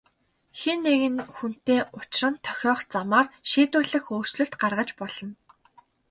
[0.59, 5.31] Хэн нэгэн хүнтэй учран тохиох замаар шийдвэрлэх өөрчлөлт гаргаж болно.